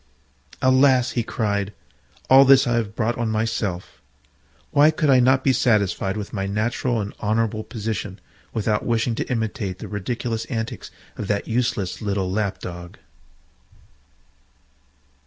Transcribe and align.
"Alas!" 0.63 1.11
he 1.11 1.21
cried, 1.21 1.73
"all 2.27 2.43
this 2.43 2.65
I 2.65 2.73
have 2.73 2.95
brought 2.95 3.19
on 3.19 3.29
myself. 3.29 4.01
Why 4.71 4.89
could 4.89 5.11
I 5.11 5.19
not 5.19 5.43
be 5.43 5.53
satisfied 5.53 6.17
with 6.17 6.33
my 6.33 6.47
natural 6.47 6.99
and 6.99 7.13
honourable 7.21 7.63
position, 7.63 8.19
without 8.51 8.83
wishing 8.83 9.13
to 9.13 9.29
imitate 9.31 9.77
the 9.77 9.87
ridiculous 9.87 10.45
antics 10.45 10.89
of 11.17 11.27
that 11.27 11.47
useless 11.47 12.01
little 12.01 12.31
Lap 12.31 12.57
dog?" 12.61 12.97